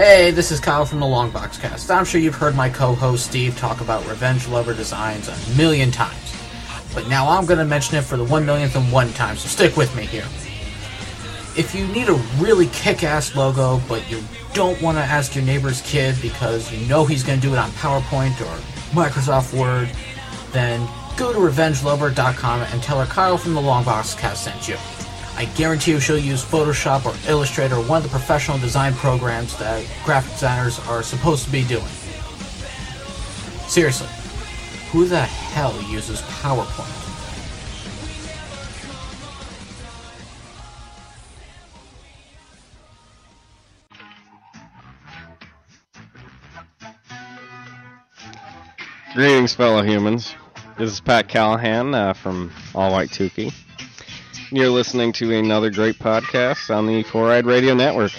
[0.00, 1.90] Hey, this is Kyle from the Longbox Cast.
[1.90, 6.34] I'm sure you've heard my co-host Steve talk about Revenge Lover designs a million times.
[6.94, 9.46] But now I'm going to mention it for the one millionth and one time, so
[9.46, 10.24] stick with me here.
[11.54, 15.82] If you need a really kick-ass logo, but you don't want to ask your neighbor's
[15.82, 18.58] kid because you know he's going to do it on PowerPoint or
[18.94, 19.90] Microsoft Word,
[20.52, 20.80] then
[21.18, 24.78] go to RevengeLover.com and tell her Kyle from the Longbox Cast sent you.
[25.40, 29.82] I guarantee you she'll use Photoshop or Illustrator one of the professional design programs that
[30.04, 31.82] graphic designers are supposed to be doing.
[33.66, 34.06] Seriously,
[34.90, 36.94] who the hell uses PowerPoint?
[49.14, 50.34] Greetings, fellow humans.
[50.76, 53.54] This is Pat Callahan uh, from All White Tukey.
[54.52, 58.10] You're listening to another great podcast on the Four Eyed Radio Network.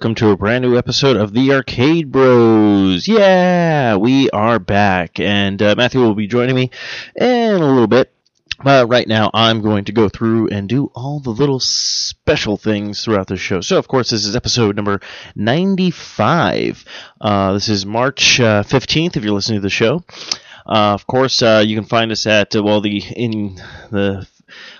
[0.00, 3.06] Welcome to a brand new episode of the Arcade Bros.
[3.06, 6.70] Yeah, we are back, and uh, Matthew will be joining me
[7.14, 8.10] in a little bit.
[8.64, 13.04] But right now, I'm going to go through and do all the little special things
[13.04, 13.60] throughout the show.
[13.60, 15.02] So, of course, this is episode number
[15.36, 16.82] 95.
[17.20, 19.18] Uh, this is March uh, 15th.
[19.18, 20.02] If you're listening to the show,
[20.64, 23.56] uh, of course, uh, you can find us at uh, well the in
[23.90, 24.26] the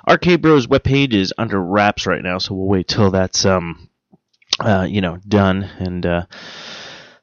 [0.09, 3.90] Arcade Bros webpage is under wraps right now, so we'll wait till that's um
[4.61, 6.27] uh, you know, done and uh,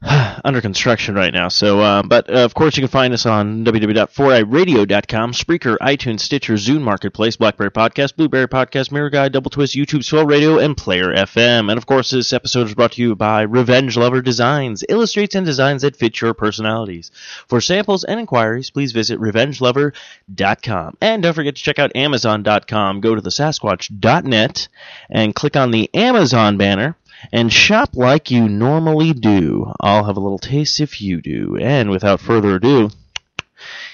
[0.46, 1.48] under construction right now.
[1.48, 6.53] So, uh, but uh, of course, you can find us on www.4iradio.com, Spreaker, iTunes, Stitcher,
[6.53, 11.14] Zune Marketplace, BlackBerry Podcast, Blueberry Podcast, Miro Guide, Double Twist, YouTube, Swell Radio, and Player
[11.14, 11.70] FM.
[11.70, 15.46] And of course, this episode is brought to you by Revenge Lover Designs, illustrates and
[15.46, 17.12] designs that fit your personalities.
[17.48, 20.98] For samples and inquiries, please visit revengelover.com.
[21.02, 23.02] And don't forget to check out Amazon.com.
[23.02, 24.68] Go to the Sasquatch.net
[25.09, 26.96] and click on the Amazon banner
[27.32, 29.72] and shop like you normally do.
[29.80, 31.58] I'll have a little taste if you do.
[31.60, 32.90] And without further ado,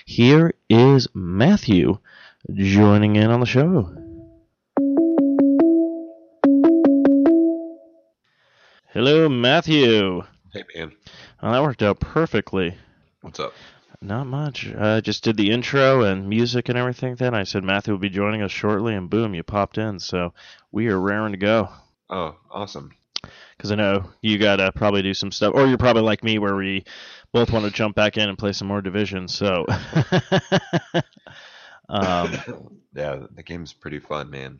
[0.05, 1.97] here is Matthew
[2.53, 3.89] joining in on the show.
[8.89, 10.21] Hello, Matthew.
[10.53, 10.91] Hey man,
[11.41, 12.75] Well, that worked out perfectly.
[13.21, 13.53] what's up?
[14.01, 14.67] Not much.
[14.75, 17.15] I just did the intro and music and everything.
[17.15, 19.99] Then I said Matthew will be joining us shortly, and boom, you popped in.
[19.99, 20.33] So
[20.71, 21.69] we are raring to go.
[22.09, 22.91] Oh, awesome.
[23.57, 26.55] Because I know you gotta probably do some stuff, or you're probably like me where
[26.55, 26.83] we
[27.31, 29.27] both want to jump back in and play some more division.
[29.27, 29.65] So,
[31.89, 32.31] um,
[32.95, 34.59] yeah, the game's pretty fun, man.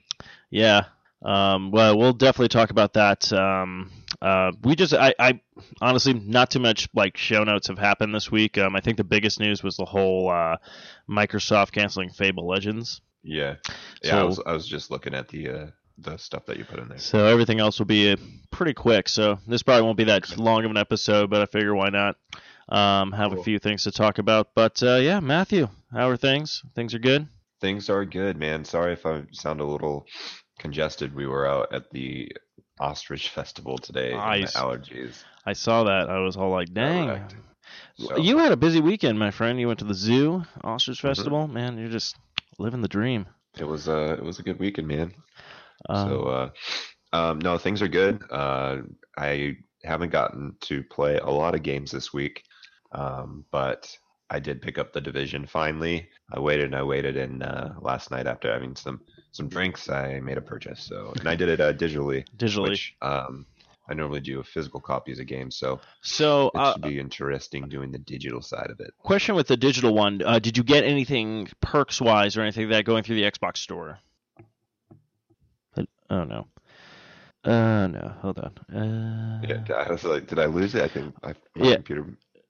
[0.50, 0.86] yeah.
[1.24, 3.32] Um, well, we'll definitely talk about that.
[3.32, 3.92] Um,
[4.22, 5.40] uh, we just, I, I
[5.82, 8.58] honestly, not too much like show notes have happened this week.
[8.58, 10.58] Um, I think the biggest news was the whole uh,
[11.10, 13.00] Microsoft canceling Fable Legends.
[13.24, 13.56] Yeah,
[14.04, 14.20] yeah.
[14.20, 16.88] I was I was just looking at the uh, the stuff that you put in
[16.88, 16.98] there.
[16.98, 18.18] So everything else will be uh,
[18.52, 19.08] pretty quick.
[19.10, 22.16] So this probably won't be that long of an episode, but I figure why not
[22.70, 24.50] um, have a few things to talk about.
[24.56, 26.64] But uh, yeah, Matthew, how are things?
[26.76, 27.28] Things are good.
[27.62, 28.66] Things are good, man.
[28.66, 30.06] Sorry if I sound a little
[30.60, 31.16] congested.
[31.16, 32.32] We were out at the
[32.80, 34.14] ostrich festival today.
[34.14, 35.24] my allergies.
[35.46, 36.10] I saw that.
[36.10, 37.22] I was all like, dang.
[37.98, 39.60] So, You had a busy weekend, my friend.
[39.60, 41.08] You went to the zoo, Ostrich Mm-hmm.
[41.08, 41.48] Festival.
[41.48, 42.16] Man, you're just
[42.58, 43.26] living the dream.
[43.58, 45.14] it was uh it was a good weekend, man.
[45.90, 46.50] Um, so uh,
[47.14, 48.24] um, no, things are good.
[48.30, 48.78] Uh,
[49.18, 52.44] I haven't gotten to play a lot of games this week,
[52.92, 53.96] um, but
[54.30, 56.10] I did pick up the division finally.
[56.32, 59.02] I waited and I waited, and uh, last night after having some
[59.32, 60.82] some drinks, I made a purchase.
[60.82, 62.70] So and I did it uh, digitally, digitally.
[62.70, 63.46] which um,
[63.88, 65.56] I normally do physical copies of games.
[65.56, 68.94] So so, it uh, should be interesting doing the digital side of it.
[69.04, 72.78] question with the digital one: uh, Did you get anything perks wise or anything like
[72.78, 74.00] that going through the Xbox store?
[76.14, 76.48] Oh no.
[77.44, 78.54] Uh no, hold on.
[78.74, 80.84] Uh, Yeah, I was like, did I lose it?
[80.84, 81.76] I think I, my Yeah.
[81.76, 82.06] computer.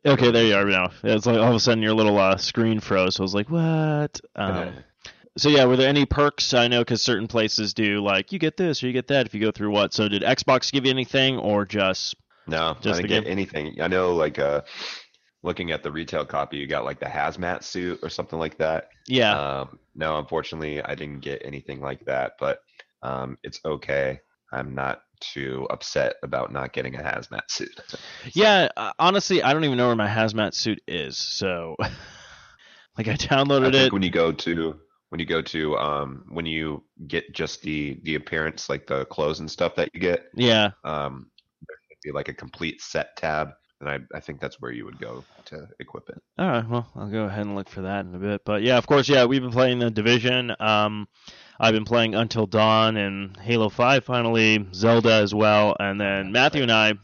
[0.06, 0.92] Okay, there you are now.
[1.04, 3.16] It's like all of a sudden your little uh, screen froze.
[3.16, 4.74] So I was like, "What?" Um,
[5.38, 6.54] so yeah, were there any perks?
[6.54, 9.34] I know because certain places do like you get this or you get that if
[9.34, 9.94] you go through what.
[9.94, 12.16] So did Xbox give you anything or just
[12.48, 13.32] No, Just I didn't get game?
[13.32, 13.82] anything.
[13.82, 14.62] I know, like, uh,
[15.42, 18.90] looking at the retail copy, you got like the hazmat suit or something like that.
[19.08, 19.62] Yeah.
[19.62, 22.60] Um, no, unfortunately, I didn't get anything like that, but
[23.04, 24.22] um, it's okay.
[24.52, 27.80] I'm not too upset about not getting a hazmat suit.
[28.34, 31.18] Yeah, uh, honestly, I don't even know where my hazmat suit is.
[31.18, 31.76] So,
[32.98, 33.94] like, I I downloaded think it.
[33.94, 34.80] when you go to
[35.10, 39.40] when you go to um, when you get just the the appearance, like the clothes
[39.40, 41.32] and stuff that you get, Yeah, um,
[41.68, 43.52] there should be like a complete set tab,
[43.82, 46.22] and I I think that's where you would go to equip it.
[46.38, 48.42] All right, well, I'll go ahead and look for that in a bit.
[48.46, 50.56] But yeah, of course, yeah, we've been playing the Division.
[50.60, 51.08] Um,
[51.64, 56.62] I've been playing Until Dawn and Halo 5 finally, Zelda as well, and then Matthew
[56.62, 56.96] and I,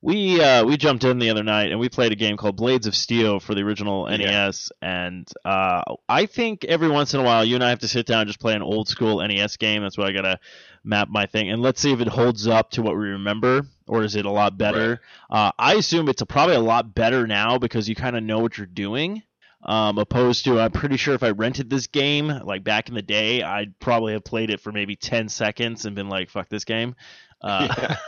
[0.00, 2.86] we uh, we jumped in the other night and we played a game called Blades
[2.86, 4.46] of Steel for the original Yeah.
[4.46, 4.70] NES.
[4.80, 8.06] And uh, I think every once in a while, you and I have to sit
[8.06, 9.82] down and just play an old school NES game.
[9.82, 10.40] That's why I gotta
[10.82, 14.02] map my thing, and let's see if it holds up to what we remember, or
[14.02, 15.02] is it a lot better?
[15.28, 18.38] Uh, I assume it's a, probably a lot better now because you kind of know
[18.38, 19.24] what you're doing.
[19.62, 23.02] Um, opposed to, I'm pretty sure if I rented this game like back in the
[23.02, 26.64] day, I'd probably have played it for maybe 10 seconds and been like, "Fuck this
[26.64, 26.94] game."
[27.42, 27.96] Uh, Yeah.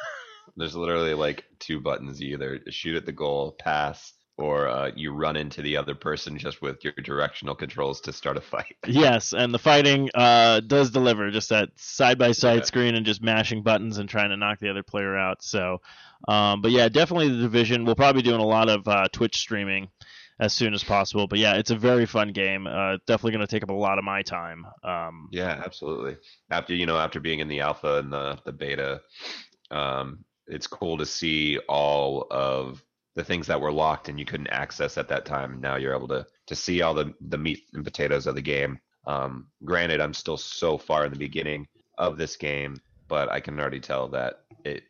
[0.56, 5.12] There's literally like two buttons: you either shoot at the goal, pass, or uh, you
[5.12, 8.76] run into the other person just with your directional controls to start a fight.
[8.86, 11.30] yes, and the fighting uh, does deliver.
[11.30, 14.70] Just that side by side screen and just mashing buttons and trying to knock the
[14.70, 15.42] other player out.
[15.42, 15.80] So,
[16.26, 17.84] um, but yeah, definitely the division.
[17.84, 19.88] We'll probably be doing a lot of uh, Twitch streaming
[20.40, 21.28] as soon as possible.
[21.28, 22.66] But yeah, it's a very fun game.
[22.66, 24.66] Uh, definitely going to take up a lot of my time.
[24.82, 26.16] Um, Yeah, absolutely.
[26.50, 29.02] After you know, after being in the alpha and the the beta,
[29.70, 32.82] um, it's cool to see all of
[33.14, 35.60] the things that were locked and you couldn't access at that time.
[35.60, 38.78] Now you're able to to see all the the meat and potatoes of the game.
[39.06, 43.58] Um, granted, I'm still so far in the beginning of this game, but I can
[43.60, 44.84] already tell that it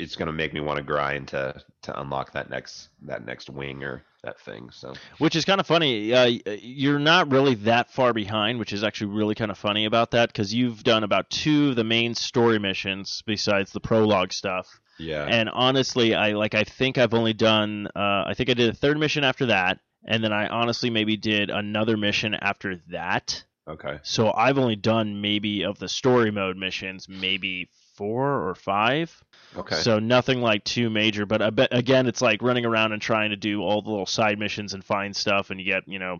[0.00, 3.82] it's gonna make me want to grind to to unlock that next that next wing
[3.84, 4.68] or that thing.
[4.70, 6.12] So Which is kind of funny.
[6.12, 10.10] Uh, you're not really that far behind, which is actually really kind of funny about
[10.10, 14.80] that because you've done about two of the main story missions besides the prologue stuff.
[14.98, 18.68] yeah, And honestly, I like I think I've only done uh, I think I did
[18.68, 23.42] a third mission after that, and then I honestly maybe did another mission after that.
[23.66, 27.70] okay, So I've only done maybe of the story mode missions maybe
[28.00, 29.14] four or five.
[29.54, 33.02] okay, So nothing like too major, but I bet again it's like running around and
[33.02, 35.98] trying to do all the little side missions and find stuff, and you get you
[35.98, 36.16] know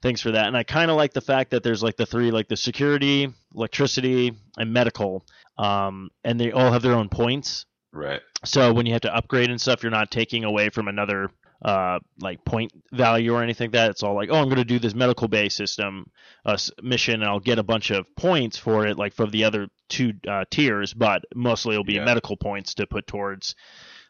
[0.00, 0.46] things for that.
[0.46, 3.28] And I kind of like the fact that there's like the three like the security,
[3.52, 5.26] electricity, and medical,
[5.58, 7.66] um, and they all have their own points.
[7.92, 11.30] right, So when you have to upgrade and stuff, you're not taking away from another
[11.62, 13.90] uh, like point value or anything like that.
[13.90, 16.10] It's all like, oh, I'm going to do this medical bay system
[16.44, 19.68] uh, mission, and I'll get a bunch of points for it, like for the other
[19.88, 22.04] two uh, tiers, but mostly it'll be Yeah.
[22.04, 23.54] medical points to put towards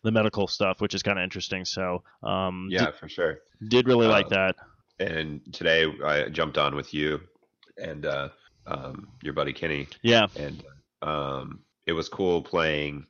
[0.02, 1.64] the medical stuff, which is kind of interesting.
[1.64, 3.38] So um, yeah, for sure.
[3.61, 4.56] did, did really like Uh, that.
[4.99, 7.20] and today I jumped on with you
[7.79, 8.29] and uh,
[8.67, 10.62] um, your buddy Kenny, Yeah, and
[11.02, 13.06] um, it was cool playing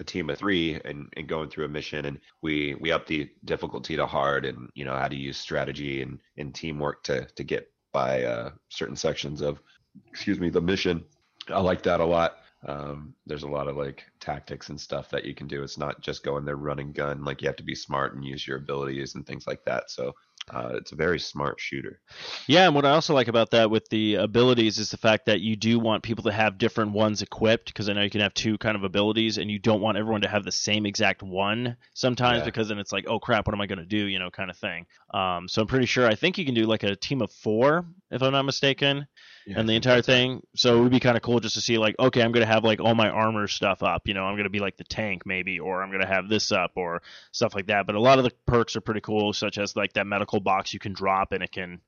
[0.00, 2.06] a team of three and, and going through a mission.
[2.06, 6.02] And we we up the difficulty to hard, and you know how to use strategy
[6.02, 9.60] and, and teamwork to to get by uh, certain sections of
[10.08, 11.04] excuse me the mission.
[11.48, 12.38] I like that a lot.
[12.66, 15.62] Um, there's a lot of like tactics and stuff that you can do.
[15.62, 17.24] It's not just going there running gun.
[17.24, 19.90] Like you have to be smart and use your abilities and things like that.
[19.90, 20.14] So
[20.52, 22.00] uh, it's a very smart shooter.
[22.46, 25.40] Yeah, and what I also like about that with the abilities is the fact that
[25.40, 28.34] you do want people to have different ones equipped because I know you can have
[28.34, 31.76] two kind of abilities and you don't want everyone to have the same exact one
[31.94, 32.44] sometimes Yeah.
[32.46, 34.50] because then it's like, oh crap, what am I going to do, you know, kind
[34.50, 34.86] of thing.
[35.14, 37.84] Um, so I'm pretty sure I think you can do like a team of four
[38.10, 39.06] if I'm not mistaken
[39.46, 40.42] and the entire thing.
[40.54, 42.52] So it would be kind of cool just to see like, okay, I'm going to
[42.52, 44.84] have like all my armor stuff up, you know, I'm going to be like the
[44.84, 47.86] tank maybe, or I'm going to have this up or stuff like that.
[47.86, 50.72] But a lot of the perks are pretty cool, such as like that medical box
[50.72, 51.80] you can drop and it can,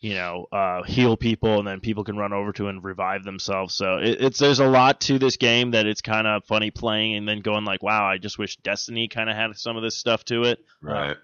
[0.00, 3.74] you know, uh, heal people and then people can run over to and revive themselves.
[3.74, 7.14] So it, it's there's a lot to this game that it's kind of funny playing
[7.14, 9.96] and then going like, wow, I just wish Destiny kind of had some of this
[9.96, 10.58] stuff to it.
[10.82, 11.16] Right.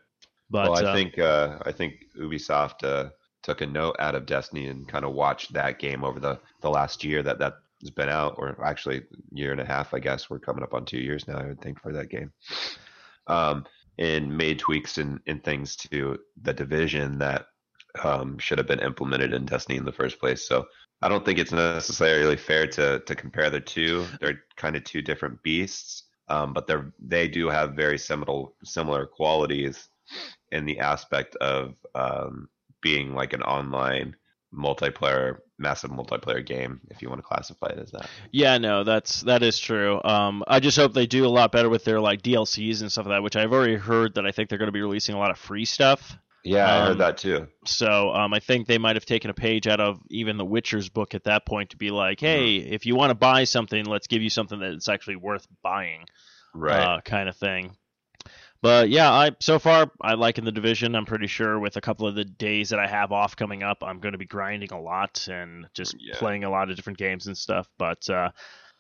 [0.51, 3.11] But well, I uh, think uh, I think Ubisoft uh,
[3.43, 6.71] took a note out of Destiny and kind of watched that game over the, the
[6.71, 10.29] last year that that has been out, or actually year and a half, I guess.
[10.29, 12.33] We're coming up on two years now, I would think, for that game.
[13.27, 13.65] Um,
[13.99, 17.47] and made tweaks and, and things to the division that
[18.03, 20.47] um, should have been implemented in Destiny in the first place.
[20.47, 20.67] So
[21.03, 24.07] I don't think it's necessarily fair to to compare the two.
[24.21, 29.07] They're kind of two different beasts, um, but they're they do have very similar similar
[29.07, 29.89] qualities
[30.53, 32.49] in the aspect of um,
[32.83, 34.17] being like an online
[34.55, 38.11] multiplayer, massive multiplayer game, if you want to classify it as that.
[38.33, 40.01] Yeah, no, that's that is true.
[40.03, 43.07] Um, I just hope they do a lot better with their like DLCs and stuff
[43.07, 45.19] like that, which I've already heard that I think they're going to be releasing a
[45.19, 46.17] lot of free stuff.
[46.43, 47.49] Yeah, I Um, heard that too.
[47.67, 50.89] So um, I think they might have taken a page out of even the Witcher's
[50.89, 54.07] book at that point to be like, hey, if you want to buy something, let's
[54.07, 56.07] give you something that's actually worth buying,
[56.55, 56.81] Right.
[56.83, 57.77] uh, kind of thing.
[58.63, 60.95] But yeah, I so far I like in the division.
[60.95, 63.79] I'm pretty sure with a couple of the days that I have off coming up,
[63.83, 66.15] I'm going to be grinding a lot and just Yeah.
[66.15, 67.69] playing a lot of different games and stuff.
[67.79, 68.31] But uh,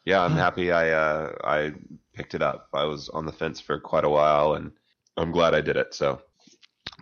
[0.05, 1.75] yeah, I'm happy I uh, I
[2.15, 2.69] picked it up.
[2.75, 4.73] I was on the fence for quite a while, and
[5.17, 5.95] I'm glad I did it.
[5.95, 6.23] So,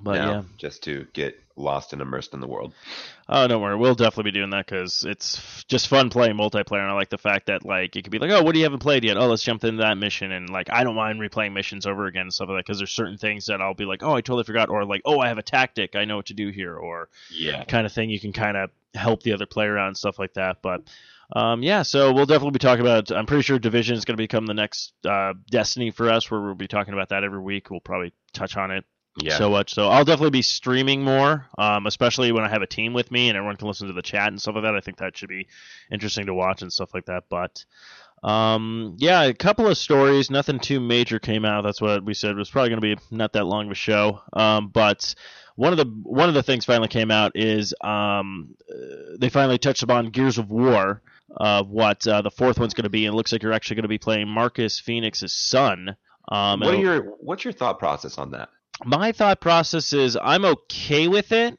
[0.02, 2.72] but now, yeah, just to get lost and immersed in the world.
[3.28, 3.76] Oh, don't worry.
[3.76, 6.80] We'll definitely be doing that because it's f- just fun playing multiplayer.
[6.80, 8.64] And I like the fact that like it could be like, oh, what do you
[8.64, 9.16] haven't played yet?
[9.16, 10.30] Oh, let's jump into that mission.
[10.30, 12.92] And like, I don't mind replaying missions over again and stuff like that because there's
[12.92, 15.38] certain things that I'll be like, oh, I totally forgot, or like, oh, I have
[15.38, 17.64] a tactic, I know what to do here, or Yeah.
[17.64, 18.08] kind of thing.
[18.08, 20.58] You can kind of help the other player out and stuff like that.
[20.62, 20.82] But
[21.34, 23.10] um, yeah, so we'll definitely be talking about.
[23.10, 26.40] I'm pretty sure Division is going to become the next uh, Destiny for us, where
[26.40, 27.68] we'll be talking about that every week.
[27.70, 28.84] We'll probably touch on it
[29.20, 29.36] Yeah.
[29.36, 29.74] so much.
[29.74, 33.28] So I'll definitely be streaming more, um, especially when I have a team with me
[33.28, 34.74] and everyone can listen to the chat and stuff like that.
[34.74, 35.48] I think that should be
[35.90, 37.24] interesting to watch and stuff like that.
[37.28, 37.64] But
[38.22, 40.30] um, yeah, a couple of stories.
[40.30, 41.62] Nothing too major came out.
[41.62, 42.32] That's what we said.
[42.32, 44.20] It was probably going to be not that long of a show.
[44.32, 45.14] Um, but
[45.56, 49.58] one of the one of the things finally came out is um, uh, they finally
[49.58, 51.02] touched upon Gears of War.
[51.36, 53.76] Of what uh, the fourth one's going to be, and it looks like you're actually
[53.76, 55.94] going to be playing Marcus Phoenix's son.
[56.26, 58.48] Um, what are your What's your thought process on that?
[58.84, 61.58] My thought process is I'm okay with it,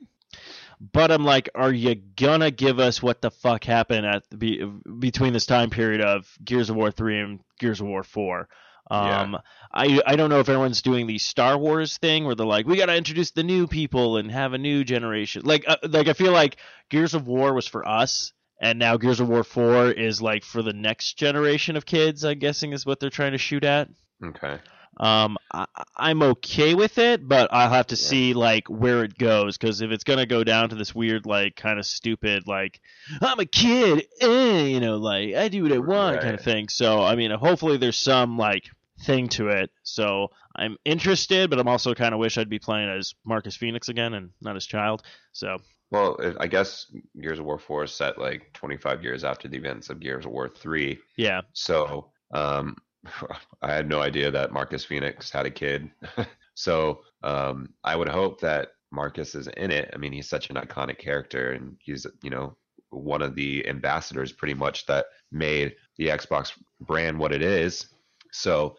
[0.80, 4.66] but I'm like, are you gonna give us what the fuck happened at the, be,
[5.00, 8.48] between this time period of Gears of War three and Gears of War four?
[8.92, 9.38] Um,
[9.72, 12.78] I I don't know if everyone's doing the Star Wars thing where they're like, we
[12.78, 15.44] gotta introduce the new people and have a new generation.
[15.46, 16.58] Like uh, like I feel like
[16.90, 18.34] Gears of War was for us.
[18.62, 22.40] And now Gears of War 4 is like for the next generation of kids, I'm
[22.40, 23.88] guessing is what they're trying to shoot at.
[24.22, 24.60] Okay.
[25.00, 25.66] Um, I,
[25.96, 28.08] I'm okay with it, but I'll have to Yeah.
[28.10, 29.58] see like where it goes.
[29.58, 32.80] Because if it's gonna go down to this weird, like, kind of stupid, like,
[33.22, 36.70] I'm a kid, eh, you know, like I do what I want kind of thing.
[36.70, 38.70] So I mean, hopefully there's some like
[39.06, 39.72] thing to it.
[39.84, 43.88] So I'm interested, but I'm also kind of wish I'd be playing as Marcus Phoenix
[43.90, 45.04] again and not his child.
[45.32, 45.58] So
[45.92, 49.90] Well, I guess Gears of War 4 is set like 25 years after the events
[49.90, 51.00] of Gears of War 3.
[51.16, 52.76] yeah, So, um,
[53.62, 55.90] I had no idea that Marcus Phoenix had a kid.
[56.54, 59.90] so, um, I would hope that Marcus is in it.
[59.94, 62.56] I mean, he's such an iconic character, and he's you know
[62.90, 66.52] one of the ambassadors, pretty much that made the Xbox
[66.82, 67.88] brand what it is.
[68.32, 68.76] So,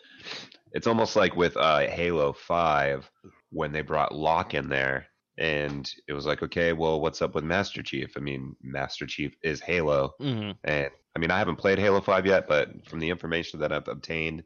[0.72, 3.10] it's almost like with uh, Halo Five
[3.50, 5.06] when they brought Locke in there.
[5.38, 8.12] And it was like, okay, well, what's up with Master Chief?
[8.16, 10.12] I mean, Master Chief is Halo.
[10.20, 13.72] hmm And I mean, I haven't played Halo 5 yet, but from the information that
[13.72, 14.44] I've obtained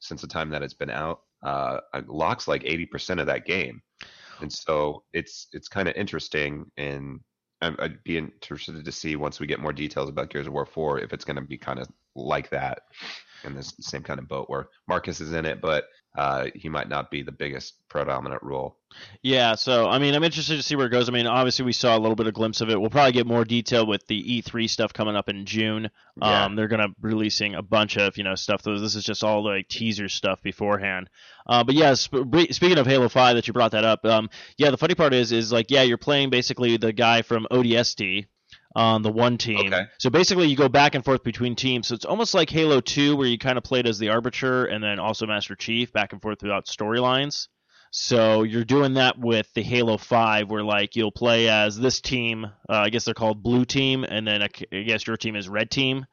[0.00, 3.82] since the time that it's been out, uh, Locke's like 80% of that game.
[4.40, 7.20] And so it's it's kind of interesting, and
[7.62, 11.00] I'd be interested to see once we get more details about Gears of War 4
[11.00, 12.80] if it's going to be kind of like that
[13.44, 15.84] in this same kind of boat where Marcus is in it, but
[16.16, 18.76] uh, he might not be the biggest predominant role.
[19.22, 21.08] Yeah, so I mean, I'm interested to see where it goes.
[21.08, 22.80] I mean, obviously we saw a little bit of glimpse of it.
[22.80, 25.90] We'll probably get more detail with the E3 stuff coming up in June.
[26.16, 26.44] Yeah.
[26.44, 28.62] Um, they're gonna be releasing a bunch of you know stuff.
[28.62, 31.10] This is just all like teaser stuff beforehand.
[31.46, 34.04] Uh, but yeah, sp- speaking of Halo 5, that you brought that up.
[34.06, 37.48] Um, yeah, the funny part is, is like yeah, you're playing basically the guy from
[37.50, 38.26] ODST
[38.74, 39.72] on the one team.
[39.72, 39.84] Okay.
[39.98, 41.88] So basically, you go back and forth between teams.
[41.88, 44.82] So it's almost like Halo 2, where you kind of played as the Arbiter and
[44.82, 47.48] then also Master Chief, back and forth throughout storylines.
[47.90, 52.44] So you're doing that with the Halo 5, where like you'll play as this team.
[52.44, 54.48] Uh, I guess they're called Blue Team, and then I
[54.82, 56.04] guess your team is Red Team.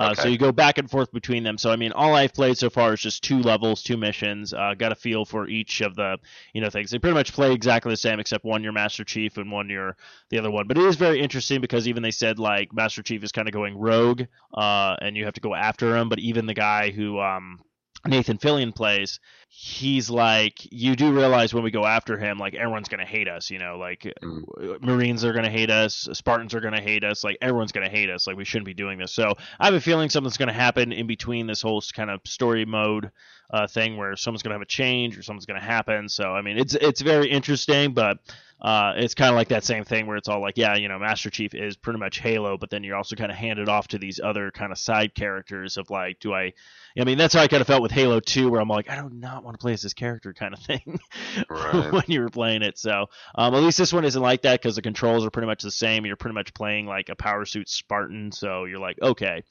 [0.00, 1.58] Uh, So you go back and forth between them.
[1.58, 4.54] So I mean, all I've played so far is just two levels, two missions.
[4.54, 6.18] Uh, got a feel for each of the
[6.54, 6.90] you know things.
[6.90, 9.96] They pretty much play exactly the same, except one you're Master Chief and one you're
[10.30, 10.66] the other one.
[10.66, 13.52] But it is very interesting because even they said like Master Chief is kind of
[13.52, 14.22] going rogue,
[14.54, 16.08] uh, and you have to go after him.
[16.08, 17.60] But even the guy who um,
[18.06, 22.88] Nathan Fillion plays, he's like, you do realize when we go after him, like everyone's
[22.88, 23.50] gonna hate us.
[23.50, 24.80] You know, like Mm.
[24.82, 28.26] Marines are gonna hate us, Spartans are gonna hate us, like everyone's gonna hate us.
[28.26, 29.12] Like we shouldn't be doing this.
[29.12, 32.64] So I have a feeling something's gonna happen in between this whole kind of story
[32.64, 33.10] mode
[33.52, 36.08] uh, thing where someone's gonna have a change or something's gonna happen.
[36.08, 38.18] So I mean, it's it's very interesting, but
[38.62, 40.98] uh, it's kind of like that same thing where it's all like, yeah, you know,
[40.98, 43.98] Master Chief is pretty much Halo, but then you're also kind of handed off to
[43.98, 46.52] these other kind of side characters of like, do I?
[46.98, 48.96] I mean, that's how I kind of felt with Halo 2, where I'm like, I
[48.96, 50.98] do not not want to play as this character kind of thing
[51.48, 51.92] Right.
[51.92, 52.78] when you were playing it.
[52.78, 55.62] So um, at least this one isn't like that because the controls are pretty much
[55.62, 56.04] the same.
[56.04, 59.44] You're pretty much playing like a power suit Spartan, so you're like okay.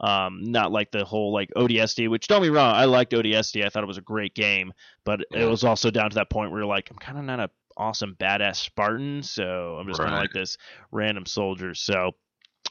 [0.00, 3.64] Um, not like the whole like ODST, which don't be wrong, I liked ODST.
[3.64, 4.72] I thought it was a great game,
[5.04, 7.40] but it was also down to that point where you're like, I'm kind of not
[7.40, 10.56] a awesome badass Spartan, so I'm just kind of like this
[10.90, 11.74] random soldier.
[11.74, 12.12] So,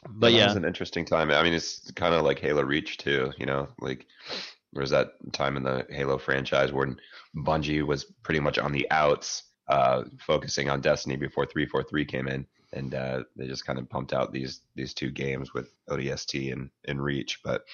[0.08, 1.30] but That yeah, it was an interesting time.
[1.30, 3.32] I mean, it's kind of like Halo Reach too.
[3.38, 4.06] You know, like
[4.72, 6.96] there was that time in the Halo franchise when
[7.36, 12.04] Bungie was pretty much on the outs, uh, focusing on Destiny before three four three
[12.04, 15.72] came in, and uh, they just kind of pumped out these these two games with
[15.88, 17.40] ODST and and Reach.
[17.42, 17.64] But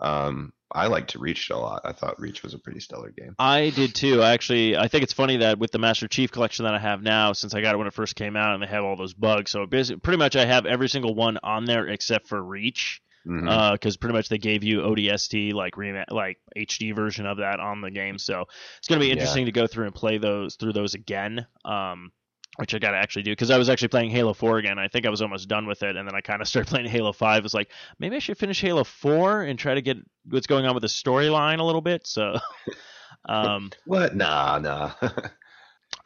[0.00, 1.82] um, I liked Reach a lot.
[1.84, 3.34] I thought Reach was a pretty stellar game.
[3.38, 4.22] I did too.
[4.22, 7.00] I actually, I think it's funny that with the Master Chief collection that I have
[7.02, 9.14] now, since I got it when it first came out, and they have all those
[9.14, 9.52] bugs.
[9.52, 13.96] So basically, pretty much, I have every single one on there except for Reach, because
[13.96, 17.90] pretty much they gave you ODST like rema- like HD version of that on the
[17.90, 18.18] game.
[18.18, 18.44] So
[18.78, 19.12] it's gonna be Yeah.
[19.12, 21.46] interesting to go through and play those through those again.
[21.64, 22.10] Um,
[22.56, 24.78] which I got to actually do because I was actually playing Halo 4 again.
[24.78, 26.86] I think I was almost done with it, and then I kind of started playing
[26.86, 27.38] Halo 5.
[27.38, 30.66] It was like maybe I should finish Halo 4 and try to get what's going
[30.66, 32.06] on with the storyline a little bit.
[32.06, 32.38] So,
[33.28, 34.14] um, what?
[34.14, 34.92] Nah, nah.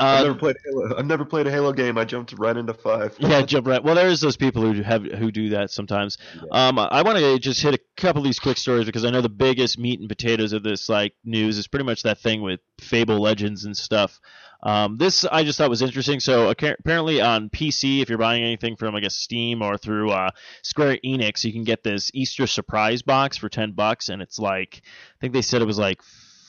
[0.01, 0.99] uh, I've never played Halo.
[0.99, 1.99] I've never played a Halo game.
[1.99, 3.17] I jumped right into five.
[3.19, 3.83] yeah, jump right.
[3.83, 6.19] Well, there's those people who have who do that sometimes.
[6.53, 9.21] Um, I want to just hit a couple of these quick stories because I know
[9.21, 12.61] the biggest meat and potatoes of this like news is pretty much that thing with
[12.81, 14.21] Fable Legends and stuff.
[14.63, 16.21] Um, this I just thought was interesting.
[16.21, 20.31] So apparently on PC, if you're buying anything from I guess Steam or through uh,
[20.63, 24.83] Square Enix, you can get this Easter surprise box for ten bucks, and it's like
[24.85, 26.03] I think they said it was like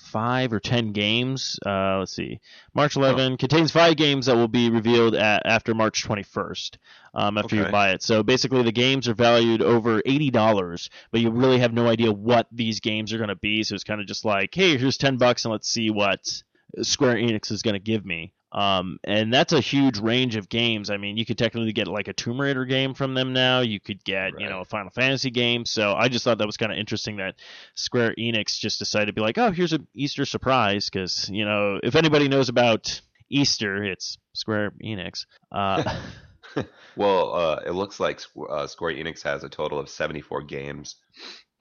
[0.09, 1.59] five or ten games.
[1.65, 2.39] Uh, let's see,
[2.73, 6.77] March 11 contains five games that will be revealed at, after March 21st.
[7.13, 11.21] Um, after you buy it, so basically the games are valued over eighty dollars, but
[11.21, 13.63] you really have no idea what these games are going to be.
[13.63, 16.43] So it's kind of just like, hey, here's ten bucks, and let's see what
[16.83, 18.33] Square Enix is going to give me.
[18.51, 20.89] Um, and that's a huge range of games.
[20.89, 23.59] I mean, you could technically get like a Tomb Raider game from them now.
[23.59, 25.65] You could get, you know, a Final Fantasy game.
[25.65, 27.35] So I just thought that was kind of interesting that
[27.75, 30.89] Square Enix just decided to be like, oh, here's an Easter surprise.
[30.89, 35.25] Because, you know, if anybody knows about Easter, it's Square Enix.
[35.51, 35.83] Uh,
[36.95, 40.95] Well, uh, it looks like uh, Square Enix has a total of 74 games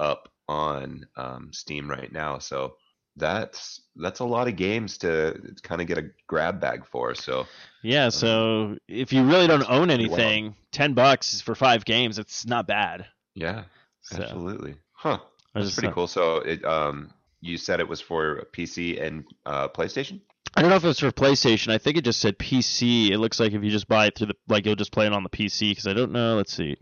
[0.01, 2.39] up on um, Steam right now.
[2.39, 2.75] So
[3.19, 7.15] that's that's a lot of games to kind of get a grab bag for.
[7.15, 7.47] So
[7.83, 10.19] yeah, so if you really don't own pretty well.
[10.21, 13.07] anything, 10 bucks for five games, it's not bad.
[13.35, 13.65] yeah,
[14.03, 15.19] So, absolutely, huh?
[15.55, 16.07] That's pretty thought- cool.
[16.07, 20.21] So it um, you said it was for PC and uh, PlayStation.
[20.57, 21.73] I don't know if it's for PlayStation.
[21.73, 23.11] I think it just said PC.
[23.11, 25.13] It looks like if you just buy it through the like, you'll just play it
[25.13, 25.71] on the PC.
[25.71, 26.37] Because I don't know.
[26.37, 26.77] Let's see.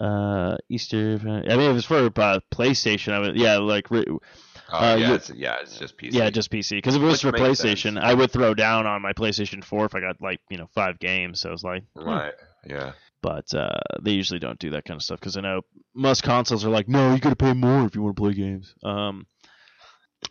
[0.00, 1.18] Uh, Easter.
[1.22, 4.06] I mean, if it's for uh, PlayStation, I would yeah, like re-
[4.72, 6.12] Uh, yeah, it's, yeah, it's just PC.
[6.12, 6.70] yeah, just PC.
[6.70, 7.98] Because if it was Which for PlayStation, sense.
[8.02, 10.98] I would throw down on my PlayStation 4 if I got like you know five
[10.98, 11.40] games.
[11.40, 12.04] So I was like, hmm.
[12.04, 12.34] right.
[12.66, 15.62] Yeah, But uh, they usually don't do that kind of stuff because I know
[15.94, 18.34] most consoles are like, no, you got to pay more if you want to play
[18.34, 18.74] games.
[18.84, 19.26] Um,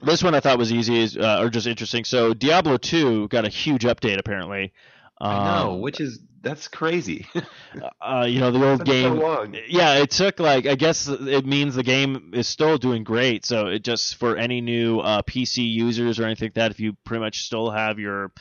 [0.04, 2.06] this one I thought was easy, is, uh, or just interesting.
[2.06, 4.74] So Diablo 2 got a huge update apparently.
[5.20, 7.28] Um, I know, which is that's crazy.
[8.02, 9.20] uh, you know the old That's so game.
[9.20, 9.56] long.
[9.68, 13.46] Yeah, it took like I guess it means the game is still doing great.
[13.46, 16.94] So it just for any new uh, PC users or anything like that, if you
[17.04, 18.32] pretty much still have your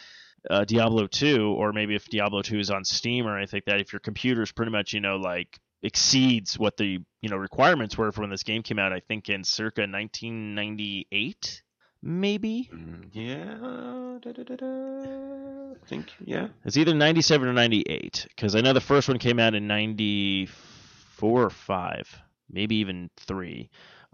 [0.48, 3.80] uh, Diablo 2, or maybe if Diablo 2 is on Steam or anything like that,
[3.80, 8.12] if your computer's pretty much you know like exceeds what the you know requirements were
[8.12, 11.62] for when this game came out, I think in circa 1998,
[12.02, 12.68] maybe.
[12.72, 15.72] Mm, Yeah, da, da, da, da.
[15.72, 16.48] I think yeah.
[16.64, 21.42] It's either 97 or 98 because I know the first one came out in 94
[21.46, 23.70] or 5, maybe even 3.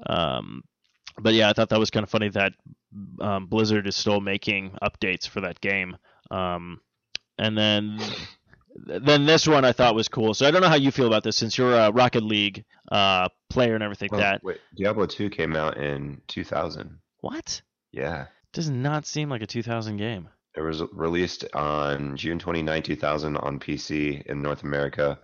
[0.06, 0.62] Um,
[1.18, 2.52] but yeah, I thought that was kind of funny that
[3.20, 5.96] um, Blizzard is still making updates for that game.
[6.30, 6.80] Um,
[7.38, 8.00] and then
[8.86, 10.34] then this one I thought was cool.
[10.34, 13.28] So I don't know how you feel about this since you're a Rocket League uh,
[13.48, 14.42] player and everything Well, that.
[14.42, 16.98] wait, Diablo 2 came out in 2000.
[17.20, 17.62] What?
[17.94, 18.26] Yeah.
[18.52, 20.28] Does not seem like a 2000 game.
[20.56, 25.18] It was released on June 29, 2000 on PC in North America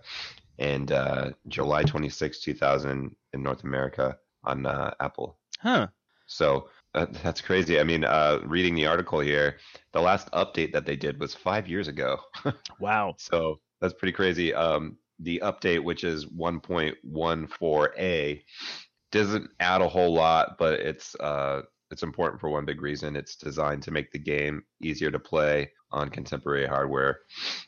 [0.57, 5.37] and uh, July 26, 2000 in North America on uh, Apple.
[5.59, 5.87] Huh.
[6.27, 7.79] So uh, that's crazy.
[7.79, 9.57] I mean, uh, reading the article here,
[9.91, 12.19] the last update that they did was five years ago.
[12.79, 13.13] Wow.
[13.19, 14.55] So that's pretty crazy.
[14.55, 18.41] Um, the update, which is 1.14a,
[19.11, 23.15] doesn't add a whole lot, but it's uh, it's important for one big reason.
[23.15, 27.19] It's designed to make the game easier to play on contemporary hardware.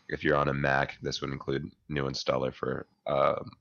[0.09, 3.51] If you're on a Mac, this would include new installer for um,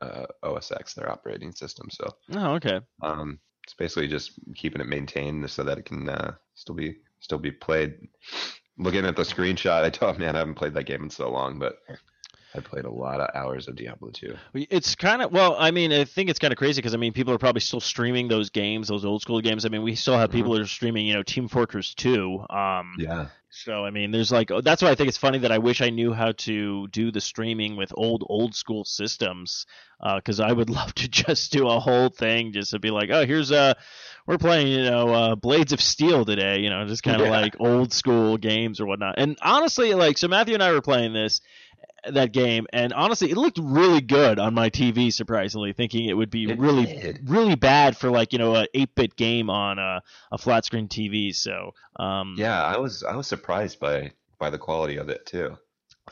[0.00, 1.88] uh, OS X, their operating system.
[1.90, 2.80] So Oh, okay.
[3.02, 7.38] um, it's basically just keeping it maintained so that it can uh, still be still
[7.38, 7.94] be played.
[8.78, 11.58] Looking at the screenshot, I thought, man, I haven't played that game in so long,
[11.58, 11.76] but
[12.54, 14.34] I played a lot of hours of Diablo 2.
[14.54, 17.12] It's kind of well, I mean, I think it's kind of crazy because I mean,
[17.12, 19.64] people are probably still streaming those games, those old school games.
[19.64, 22.44] I mean, we still have people that are streaming, you know, Team Fortress 2.
[22.50, 23.26] Um, Yeah.
[23.52, 25.90] So I mean, there's like that's why I think it's funny that I wish I
[25.90, 29.66] knew how to do the streaming with old old school systems
[30.16, 33.26] because I would love to just do a whole thing just to be like, oh,
[33.26, 33.74] here's uh,
[34.26, 37.40] we're playing you know uh, Blades of Steel today, you know, just kind of Yeah.
[37.40, 39.16] like old school games or whatnot.
[39.18, 41.40] And honestly, like so Matthew and I were playing this
[42.08, 46.30] that game and honestly it looked really good on my TV surprisingly thinking it would
[46.30, 47.28] be It really did.
[47.28, 51.34] really bad for like you know a 8-bit game on a, a flat screen TV
[51.34, 55.58] so um Yeah, I was I was surprised by by the quality of it too.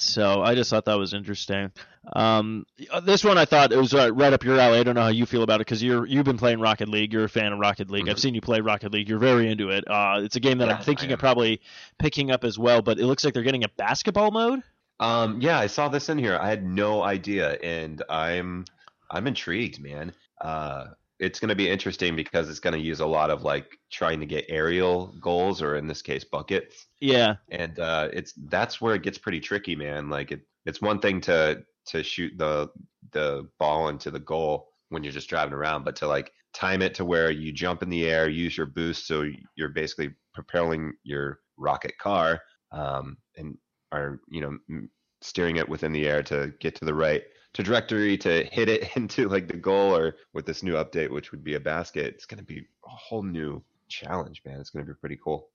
[0.01, 1.73] So I just thought that was interesting.
[2.13, 2.67] Um,
[3.03, 4.79] this one I thought it was uh, right up your alley.
[4.79, 7.13] I don't know how you feel about it because you're you've been playing Rocket League.
[7.13, 8.09] You're a fan of Rocket League.
[8.09, 8.21] I've Mhm.
[8.21, 9.09] seen you play Rocket League.
[9.09, 9.85] You're very into it.
[9.89, 11.61] Uh, it's a game that Yeah, I'm thinking of probably
[11.99, 12.81] picking up as well.
[12.81, 14.63] But it looks like they're getting a basketball mode.
[15.01, 16.39] Um, yeah, I saw this in here.
[16.41, 18.65] I had no idea, and I'm
[19.11, 20.13] I'm intrigued, man.
[20.41, 20.87] Uh,
[21.19, 24.21] it's going to be interesting because it's going to use a lot of like trying
[24.21, 26.87] to get aerial goals, or in this case, buckets.
[27.01, 30.11] Yeah, And uh, it's that's where it gets pretty tricky, man.
[30.11, 32.71] Like it, it's one thing to to shoot the
[33.13, 36.95] the ball into the goal when you're just driving around, but to like time it
[36.95, 41.41] to where you jump in the air, use your boost, so you're basically propelling your
[41.57, 42.41] rocket car,
[42.73, 43.57] um, and
[43.93, 44.89] are you know
[45.21, 47.23] steering it within the air to get to the right
[47.55, 51.45] trajectory to hit it into like the goal, or with this new update, which would
[51.45, 52.15] be a basket.
[52.15, 54.61] It's going to be a whole new challenge, man.
[54.61, 55.49] It's going to be pretty cool.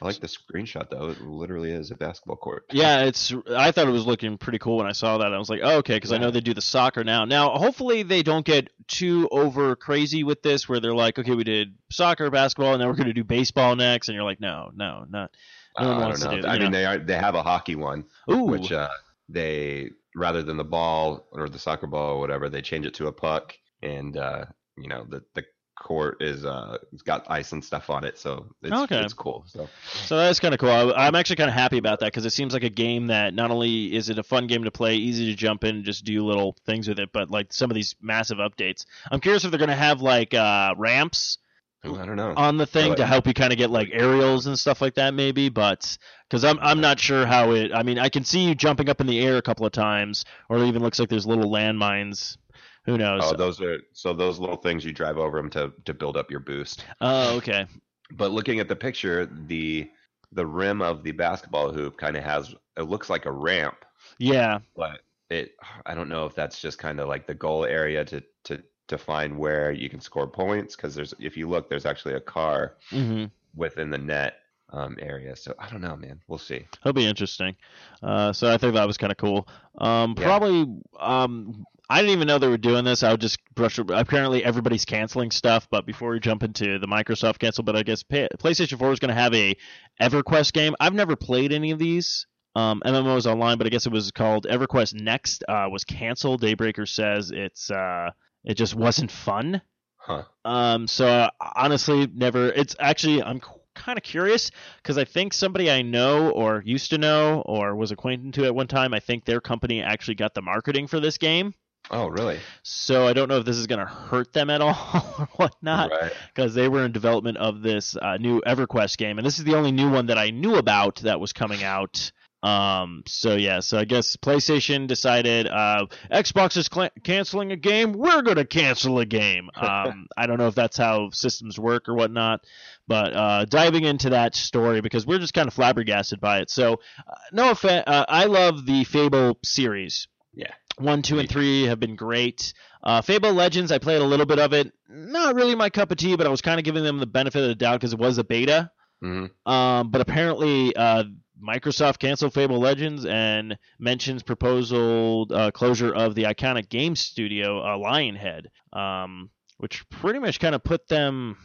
[0.00, 1.10] I like the screenshot though.
[1.10, 2.64] It literally is a basketball court.
[2.72, 3.04] yeah.
[3.04, 5.32] It's I thought it was looking pretty cool when I saw that.
[5.32, 7.24] I was like, oh, okay, because I know they do the soccer now.
[7.24, 11.44] Now, hopefully, they don't get too over crazy with this, where they're like, okay, we
[11.44, 14.70] did soccer, basketball, and then we're going to do baseball next, and you're like, no,
[14.74, 15.30] no, not.
[15.78, 16.42] No one Uh, I don't know.
[16.42, 16.48] do.
[16.48, 18.88] I mean, they are they have a hockey one, Ooh, which uh,
[19.28, 23.06] they rather than the ball or the soccer ball or whatever, they change it to
[23.06, 24.44] a puck, and uh,
[24.76, 25.44] you know the the
[25.80, 29.00] court is uh it's got ice and stuff on it, so it's Okay.
[29.00, 29.44] it's cool.
[29.46, 29.68] So
[30.04, 30.70] So that's kind of cool.
[30.70, 33.34] I, I'm actually kind of happy about that because it seems like a game that
[33.34, 36.04] not only is it a fun game to play, easy to jump in and just
[36.04, 38.84] do little things with it, but like some of these massive updates.
[39.10, 41.38] I'm curious if they're going to have like uh, ramps
[41.84, 42.32] I don't know.
[42.36, 44.94] on the thing like- to help you kind of get like aerials and stuff like
[44.94, 45.48] that, maybe.
[45.48, 45.96] But
[46.28, 47.72] because I'm I'm not sure how it.
[47.74, 50.24] I mean, I can see you jumping up in the air a couple of times,
[50.48, 52.36] or it even looks like there's little landmines.
[52.84, 53.22] Who knows?
[53.24, 56.30] oh, those are so those little things you drive over them to to build up
[56.30, 56.84] your boost.
[57.00, 57.66] Oh, okay.
[58.12, 59.90] But looking at the picture, the
[60.32, 63.84] the rim of the basketball hoop kind of has it looks like a ramp
[64.18, 64.60] Yeah.
[64.74, 65.52] but it
[65.84, 68.98] I don't know if that's just kind of like the goal area to to to
[68.98, 72.76] find where you can score points because there's if you look there's actually a car
[72.90, 74.38] hmm within the net
[74.70, 77.56] um, area so I don't know man we'll see It'll be interesting.
[78.02, 79.46] Uh, so I think that was kind of cool.
[79.78, 80.24] Um, Yeah.
[80.24, 80.66] Probably,
[80.98, 83.02] um, I didn't even know they were doing this.
[83.02, 83.78] I would just brush.
[83.78, 85.68] Apparently, everybody's canceling stuff.
[85.70, 88.98] But before we jump into the Microsoft cancel, but I guess P- PlayStation 4 is
[88.98, 89.54] going to have a
[90.00, 90.74] EverQuest game.
[90.80, 92.26] I've never played any of these.
[92.56, 95.44] Um, MMOs online, but I guess it was called EverQuest Next.
[95.46, 96.40] Uh, was canceled.
[96.40, 98.10] Daybreaker says it's uh,
[98.44, 99.62] it just wasn't fun.
[99.96, 102.48] huh Um, so uh, honestly, never.
[102.48, 103.40] It's actually I'm
[103.74, 104.50] kind of curious
[104.82, 108.54] because I think somebody I know or used to know or was acquainted to at
[108.54, 108.94] one time.
[108.94, 111.54] I think their company actually got the marketing for this game.
[111.90, 114.74] oh really So I don't know if this is going to hurt them at all
[115.18, 119.26] or whatnot right because they were in development of this uh, new EverQuest game, and
[119.26, 122.12] this is the only new one that I knew about that was coming out.
[122.42, 127.92] Um, so yeah, so I guess PlayStation decided uh, Xbox is cl- canceling a game.
[127.92, 129.48] We're gonna cancel a game.
[129.62, 132.40] Um, I don't know if that's how systems work or whatnot,
[132.88, 136.50] but uh, diving into that story because we're just kind of flabbergasted by it.
[136.50, 140.08] So uh, no offense, uh, I love the Fable series.
[140.34, 142.54] yeah One, two, and three have been great.
[142.82, 144.72] Uh, Fable Legends, I played a little bit of it.
[144.88, 147.40] Not really my cup of tea, but I was kind of giving them the benefit
[147.42, 148.70] of the doubt because it was a beta.
[149.02, 149.50] Mm-hmm.
[149.50, 151.04] Um, but apparently, uh,
[151.40, 157.76] Microsoft canceled Fable Legends and mentions proposal uh, closure of the iconic game studio, uh,
[157.76, 161.36] Lionhead, um, which pretty much kind of put them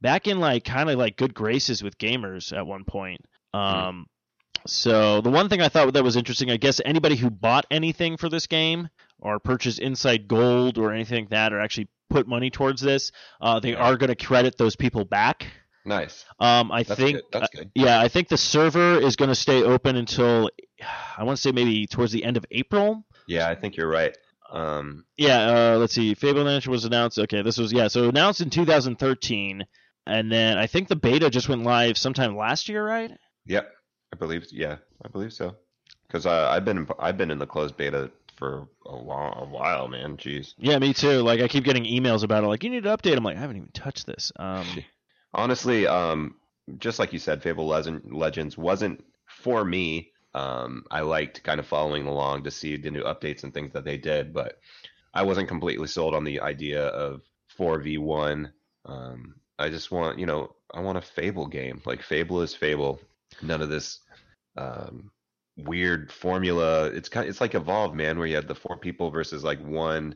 [0.00, 3.20] back in like kind of like good graces with gamers at one point.
[3.54, 4.06] Um,
[4.66, 8.16] So the one thing I thought that was interesting, I guess anybody who bought anything
[8.16, 12.50] for this game or purchased Inside Gold or anything like that, or actually put money
[12.50, 15.46] towards this, uh, they are going to credit those people back.
[15.88, 19.28] Nice Um, I that's think good that's good yeah, I think the server is going
[19.30, 20.50] to stay open until
[21.16, 23.04] I want to say maybe towards the end of April.
[23.26, 24.16] yeah I think you're right
[24.50, 26.14] Um, Yeah, uh, let's see.
[26.14, 27.18] Fable Launch was announced.
[27.18, 27.88] Okay, this was yeah.
[27.88, 29.66] So announced in 2013,
[30.06, 33.10] and then I think the beta just went live sometime last year, right?
[33.44, 33.70] yep,
[34.12, 34.46] I believe.
[34.50, 35.56] Yeah, I believe so.
[36.06, 39.44] Because uh, I've been in, I've been in the closed beta for a, long, a
[39.44, 40.16] while, man.
[40.16, 40.54] Jeez.
[40.56, 41.20] Yeah, me too.
[41.20, 42.46] Like I keep getting emails about it.
[42.46, 43.16] Like you need to update.
[43.18, 44.32] I'm like I haven't even touched this.
[44.38, 44.66] Um,
[45.34, 46.36] Honestly, um,
[46.78, 50.12] just like you said, Fable Legend, Legends wasn't for me.
[50.34, 53.84] Um, I liked kind of following along to see the new updates and things that
[53.84, 54.58] they did, but
[55.14, 57.22] I wasn't completely sold on the idea of
[57.58, 58.50] 4v1.
[58.84, 61.80] Um, I just want, you know, I want a Fable game.
[61.84, 63.00] Like Fable is Fable.
[63.42, 64.00] None of this
[64.56, 65.10] um,
[65.56, 66.84] weird formula.
[66.86, 69.60] It's kind, of, it's like Evolve, man, where you had the four people versus like
[69.60, 70.14] one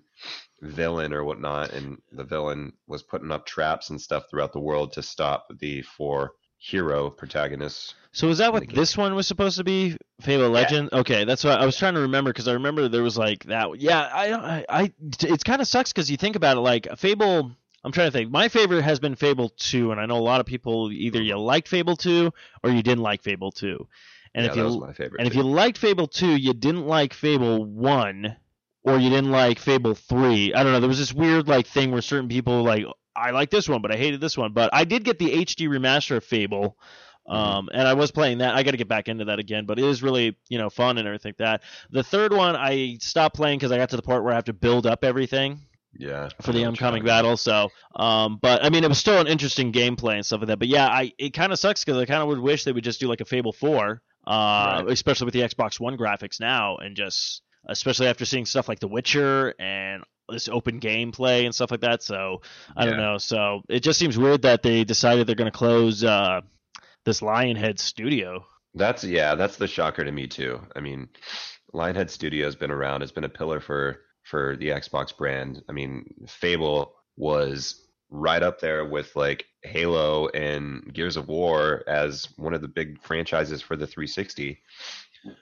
[0.62, 4.92] villain or whatnot, and the villain was putting up traps and stuff throughout the world
[4.92, 7.94] to stop the four hero protagonists.
[8.12, 9.96] so is that what this one was supposed to be?
[10.20, 10.90] Fable Legend.
[10.92, 13.81] Okay, that's what I was trying to remember because I remember there was like that.
[13.81, 16.61] Yeah, I, I, I it kind of sucks because you think about it.
[16.61, 17.51] Like Fable.
[17.85, 18.31] I'm trying to think.
[18.31, 21.27] My favorite has been Fable 2, and I know a lot of people either mm-hmm.
[21.27, 23.88] you liked Fable 2 or you didn't like Fable 2.
[24.35, 25.18] And yeah, if that you was my favorite.
[25.18, 28.37] And if you liked Fable 2, you didn't like Fable 1
[28.85, 30.55] or you didn't like Fable 3.
[30.55, 33.51] I don't know, there was this weird like thing where certain people like I like
[33.51, 34.53] this one, but I hated this one.
[34.53, 36.77] But I did get the HD remaster of Fable.
[37.29, 38.55] Um, and I was playing that.
[38.57, 40.99] I got to get back into that again, but it is really, you know, fun
[40.99, 41.62] and everything like that.
[41.90, 44.45] The third one I stopped playing because I got to the part where I have
[44.47, 45.61] to build up everything
[45.97, 47.23] yeah, for the know what you're oncoming talking about.
[47.23, 47.37] battle.
[47.37, 50.59] So, um, but I mean, it was still an interesting gameplay and stuff like that.
[50.59, 52.85] But yeah, I it kind of sucks because I kind of would wish they would
[52.85, 54.88] just do like a Fable Four, uh, Right.
[54.88, 58.88] especially with the Xbox One graphics now, and just especially after seeing stuff like The
[58.88, 62.03] Witcher and this open gameplay and stuff like that.
[62.03, 62.42] So
[62.77, 63.18] I don't know.
[63.18, 66.40] So it just seems weird that they decided they're going to close uh,
[67.05, 68.46] this Lionhead studio.
[68.75, 70.61] That's yeah, that's the shocker to me too.
[70.75, 71.09] I mean,
[71.75, 75.62] Lionhead Studio has been around, it's been a pillar for for the Xbox brand.
[75.68, 82.29] I mean, Fable was right up there with like Halo and Gears of War as
[82.37, 84.61] one of the big franchises for the 360.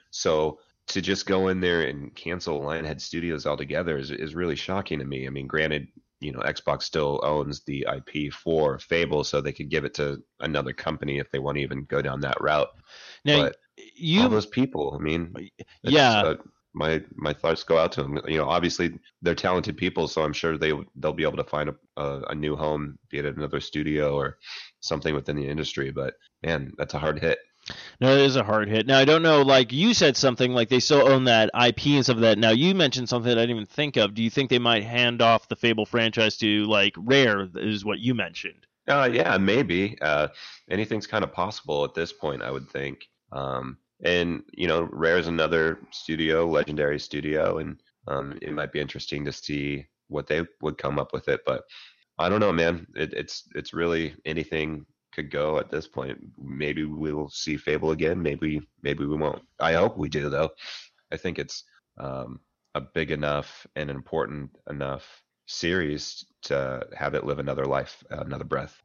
[0.09, 4.99] So to just go in there and cancel Lionhead Studios altogether is is really shocking
[4.99, 5.27] to me.
[5.27, 5.87] I mean, granted,
[6.19, 10.21] you know, Xbox still owns the IP for Fable, so they could give it to
[10.39, 12.69] another company if they want to even go down that route.
[13.25, 13.55] Now but
[13.95, 15.33] you all those people, I mean,
[15.83, 16.21] yeah.
[16.21, 16.35] uh,
[16.73, 18.19] my my thoughts go out to them.
[18.27, 21.69] You know, obviously they're talented people, so I'm sure they they'll be able to find
[21.69, 24.37] a, a, a new home, be it another studio or
[24.79, 25.91] something within the industry.
[25.91, 27.39] But man, that's a hard hit.
[27.99, 28.87] No, it is a hard hit.
[28.87, 29.41] Now I don't know.
[29.41, 32.37] Like you said something like they still own that IP and stuff like that.
[32.37, 34.13] Now you mentioned something that I didn't even think of.
[34.13, 37.49] Do you think they might hand off the Fable franchise to like Rare?
[37.55, 38.65] Is what you mentioned.
[38.87, 39.97] Uh, yeah, maybe.
[40.01, 40.27] Uh,
[40.69, 43.07] anything's kind of possible at this point, I would think.
[43.31, 48.79] Um, and you know, Rare is another studio, legendary studio, and um, it might be
[48.79, 51.41] interesting to see what they would come up with it.
[51.45, 51.63] But
[52.17, 52.87] I don't know, man.
[52.95, 56.17] It, it's it's really anything could go at this point.
[56.41, 58.21] Maybe we'll see Fable again.
[58.21, 59.41] Maybe maybe we won't.
[59.59, 60.49] I hope we do, though.
[61.11, 61.63] I think it's
[61.97, 62.39] um,
[62.75, 68.81] a big enough and important enough series to have it live another life, another breath.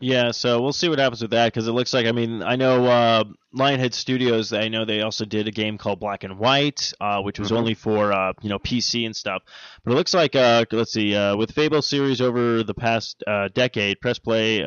[0.00, 2.56] Yeah, so we'll see what happens with that because it looks like I mean I
[2.56, 3.24] know uh,
[3.56, 4.52] Lionhead Studios.
[4.52, 7.56] I know they also did a game called Black and White, uh, which was Mhm.
[7.58, 9.42] only for uh, you know PC and stuff.
[9.84, 13.48] But it looks like uh, let's see, uh, with Fable series over the past uh,
[13.54, 14.62] decade, Press Play.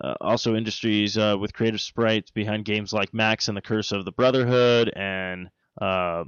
[0.00, 4.04] Uh, also, industries uh, with creative sprites behind games like Max and the Curse of
[4.04, 5.48] the Brotherhood, and
[5.80, 6.24] uh,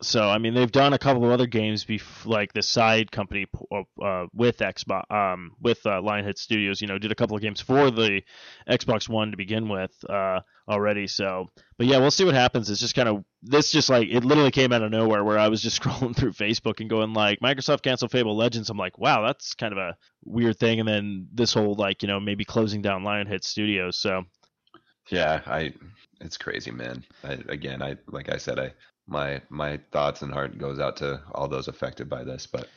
[0.00, 3.46] so I mean they've done a couple of other games, bef- like the side company
[3.72, 6.80] uh, with Xbox, um, with uh, Lionhead Studios.
[6.80, 8.22] You know, did a couple of games for the
[8.68, 11.06] Xbox One to begin with uh, already.
[11.06, 12.70] So, but yeah, we'll see what happens.
[12.70, 15.48] It's just kind of this, just like it literally came out of nowhere, where I
[15.48, 18.70] was just scrolling through Facebook and going like, Microsoft canceled Fable Legends.
[18.70, 20.80] I'm like, wow, that's kind of a weird thing.
[20.80, 23.98] And then this whole like, you know, maybe closing down Lionhead Studios.
[23.98, 24.24] So.
[25.10, 25.72] Yeah, I
[26.20, 27.04] it's crazy, man.
[27.24, 28.72] I, again, I like I said, I
[29.08, 32.68] my my thoughts and heart goes out to all those affected by this, but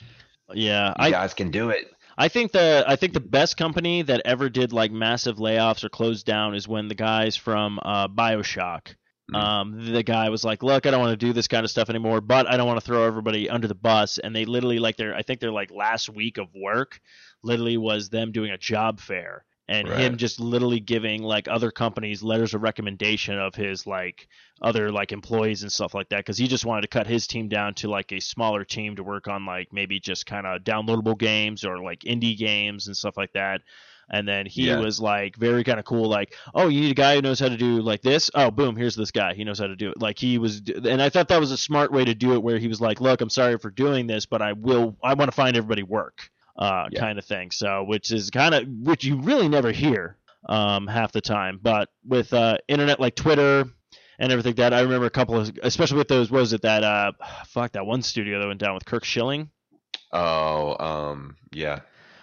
[0.54, 1.91] Yeah, you I guys can do it.
[2.17, 5.89] I think the I think the best company that ever did like massive layoffs or
[5.89, 8.96] closed down is when the guys from uh, BioShock.
[9.32, 9.36] Mhm.
[9.38, 11.89] Um, the guy was like, "Look, I don't want to do this kind of stuff
[11.89, 14.98] anymore, but I don't want to throw everybody under the bus." And they literally like
[14.98, 17.00] their I think their like last week of work,
[17.44, 22.21] literally was them doing a job fair and him just literally giving like other companies
[22.24, 24.28] letters of recommendation of his like
[24.62, 27.47] other like employees and stuff like that because he just wanted to cut his team
[27.47, 31.17] down to like a smaller team to work on like maybe just kind of downloadable
[31.17, 33.62] games or like indie games and stuff like that
[34.10, 34.76] And then he Yeah.
[34.76, 37.47] was like very kind of cool, like, oh, you need a guy who knows how
[37.50, 38.30] to do like this.
[38.36, 39.34] Oh, boom, here's this guy.
[39.34, 40.02] He knows how to do it.
[40.02, 42.58] Like he was, and I thought that was a smart way to do it, where
[42.60, 45.36] he was like, look, I'm sorry for doing this, but I will, I want to
[45.36, 46.30] find everybody work,
[46.62, 47.00] uh, Yeah.
[47.00, 47.52] kind of thing.
[47.52, 51.60] So, which is kind of, which you really never hear, um, half the time.
[51.62, 53.65] But with uh, internet like Twitter
[54.19, 56.84] and everything that I remember a couple of, especially with those, what was it that,
[56.84, 57.12] uh,
[57.47, 59.50] fuck that one studio that went down with Curt Schilling.
[60.13, 61.80] Oh, um, yeah.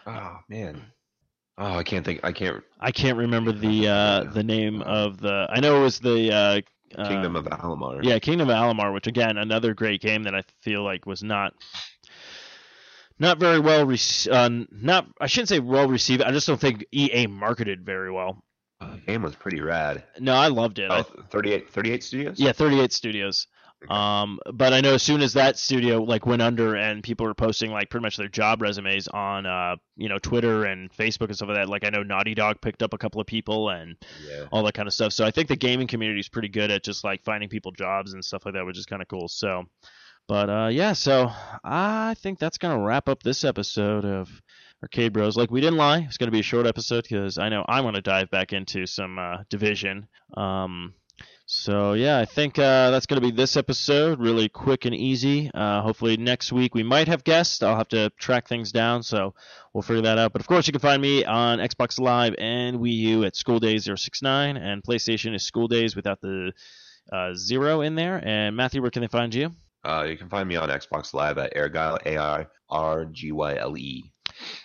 [0.07, 0.83] Oh man.
[1.59, 2.21] Oh, I can't think.
[2.23, 2.63] I can't.
[2.81, 5.49] I can't remember the uh, the name of the.
[5.51, 6.61] I know it was the uh,
[7.01, 8.05] uh, Kingdom of Amalur.
[8.05, 11.55] Yeah, Kingdom of Amalur, which again another great game that I feel like was not
[13.19, 16.23] not very well rec- uh, not I shouldn't say well received.
[16.23, 18.43] I just don't think EA marketed very well.
[18.81, 20.05] Uh, the game was pretty rad.
[20.21, 20.89] No, I loved it.
[20.91, 22.39] Oh, 38, 38 studios.
[22.41, 23.47] yeah, 38 studios.
[23.89, 27.35] Um, but I know as soon as that studio like went under and people were
[27.35, 31.37] posting like pretty much their job resumes on uh, you know Twitter and Facebook and
[31.37, 31.69] stuff like that.
[31.69, 33.97] Like I know Naughty Dog picked up a couple of people and
[34.29, 34.47] Yeah.
[34.51, 35.13] all that kind of stuff.
[35.13, 38.15] So I think the gaming community is pretty good at just like finding people jobs
[38.15, 39.29] and stuff like that, which is kind of cool.
[39.29, 39.65] So,
[40.29, 41.31] but uh, yeah, so
[41.65, 44.29] I think that's gonna wrap up this episode of
[44.83, 45.39] Arcade Bros.
[45.39, 47.97] Like we didn't lie, it's gonna be a short episode because I know I want
[47.97, 50.07] to dive back into some uh, division.
[50.37, 50.93] Um,
[51.47, 55.51] so yeah, I think uh, that's gonna be this episode, really quick and easy.
[55.55, 57.63] Uh, hopefully next week we might have guests.
[57.63, 59.35] I'll have to track things down, so
[59.73, 60.33] we'll figure that out.
[60.33, 64.61] But of course, you can find me on Xbox Live and Wii U at SchoolDays069,
[64.61, 66.53] and PlayStation is School Days without the
[67.11, 68.23] uh, zero in there.
[68.23, 69.55] And Matthew, where can they find you?
[69.85, 73.57] Uh, you can find me on Xbox Live at Airgyle, A I R G Y
[73.57, 74.11] L E.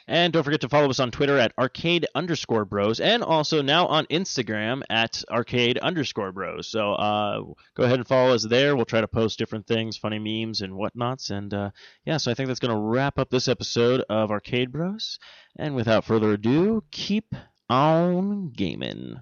[0.07, 3.87] And don't forget to follow us on Twitter at arcade underscore bros, and also now
[3.87, 6.67] on Instagram at arcade underscore bros.
[6.67, 7.41] So uh,
[7.75, 8.75] go ahead and follow us there.
[8.75, 11.29] We'll try to post different things, funny memes and whatnots.
[11.31, 11.71] And uh,
[12.05, 15.19] yeah, so I think that's going to wrap up this episode of Arcade Bros.
[15.57, 17.33] And without further ado, keep
[17.69, 19.21] on gaming.